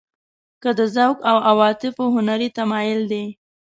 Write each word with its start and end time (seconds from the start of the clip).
که 0.61 0.69
د 0.79 0.81
ذوق 0.95 1.17
او 1.31 1.37
عواطفو 1.49 2.03
هنري 2.15 2.49
تمایل 2.57 3.01
دی. 3.11 3.25